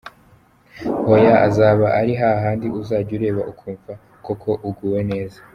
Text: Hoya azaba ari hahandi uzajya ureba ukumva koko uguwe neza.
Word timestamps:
Hoya 1.07 1.33
azaba 1.47 1.85
ari 1.99 2.13
hahandi 2.21 2.65
uzajya 2.79 3.11
ureba 3.17 3.41
ukumva 3.51 3.91
koko 4.25 4.49
uguwe 4.69 5.01
neza. 5.11 5.39